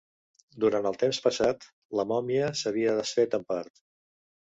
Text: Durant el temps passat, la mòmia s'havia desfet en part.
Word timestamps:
Durant 0.63 0.87
el 0.91 0.95
temps 1.03 1.19
passat, 1.25 1.67
la 1.99 2.05
mòmia 2.13 2.47
s'havia 2.61 2.95
desfet 3.01 3.37
en 3.39 3.45
part. 3.53 3.83